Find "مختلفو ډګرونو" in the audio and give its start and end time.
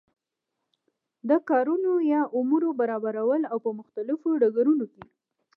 3.79-4.85